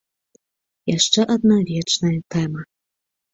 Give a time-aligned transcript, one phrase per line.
[0.97, 2.61] Яшчэ адна вечная тэма.